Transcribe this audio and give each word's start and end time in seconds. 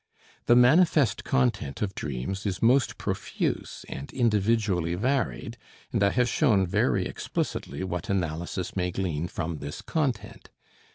The 0.47 0.55
manifest 0.55 1.23
content 1.23 1.83
of 1.83 1.93
dreams 1.93 2.43
is 2.47 2.59
most 2.59 2.97
profuse 2.97 3.85
and 3.87 4.11
individually 4.11 4.95
varied, 4.95 5.57
and 5.93 6.01
I 6.01 6.09
have 6.09 6.27
shown 6.27 6.65
very 6.65 7.05
explicitly 7.05 7.83
what 7.83 8.09
analysis 8.09 8.75
may 8.75 8.89
glean 8.89 9.27
from 9.27 9.59
this 9.59 9.83
content. 9.83 10.49